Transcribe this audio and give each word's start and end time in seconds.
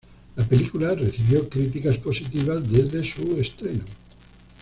La 0.35 0.43
película 0.43 0.95
recibió 0.95 1.47
críticas 1.47 1.95
positivas 1.99 2.67
desde 2.67 3.03
su 3.03 3.37
estreno. 3.39 3.83